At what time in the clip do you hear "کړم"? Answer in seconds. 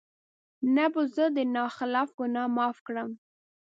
2.87-3.09